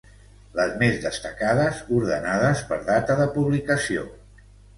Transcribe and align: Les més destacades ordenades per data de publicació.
Les 0.59 0.71
més 0.83 0.95
destacades 1.03 1.81
ordenades 1.99 2.65
per 2.73 2.81
data 2.89 3.19
de 3.21 3.29
publicació. 3.37 4.09